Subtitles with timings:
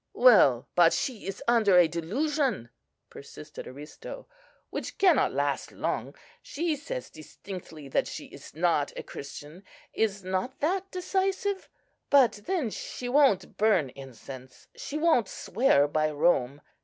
[0.15, 2.71] "Well, but she is under a delusion,"
[3.11, 4.25] persisted Aristo,
[4.71, 6.15] "which cannot last long.
[6.41, 11.69] She says distinctly that she is not a Christian, is not that decisive?
[12.09, 16.61] but then she won't burn incense; she won't swear by Rome.